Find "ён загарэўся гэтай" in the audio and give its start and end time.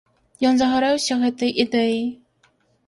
0.49-1.51